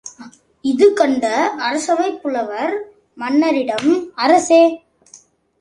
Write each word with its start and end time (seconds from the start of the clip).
இது 0.65 0.93
கண்ட 0.93 1.25
அரசவைப் 1.59 2.21
புலவர், 2.21 2.73
மன்னரிடம், 3.17 3.89
அரசே! 4.15 4.63